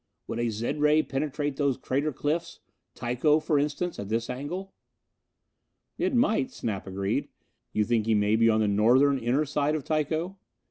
[0.25, 2.59] "Would a zed ray penetrate those crater cliffs?
[2.95, 7.27] Tycho, for instance, at this angle?"[B] "It might," Snap agreed.
[7.71, 10.37] "You think he may be on the Northern inner side of Tycho?"